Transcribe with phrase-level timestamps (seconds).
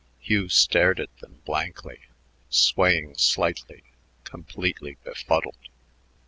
[0.19, 1.99] Hugh stared at them blankly,
[2.49, 3.83] swaying slightly,
[4.23, 5.69] completely befuddled.